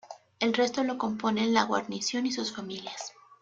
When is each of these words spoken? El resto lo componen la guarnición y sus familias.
El 0.39 0.55
resto 0.55 0.83
lo 0.83 0.97
componen 0.97 1.53
la 1.53 1.61
guarnición 1.65 2.25
y 2.25 2.31
sus 2.31 2.51
familias. 2.55 3.13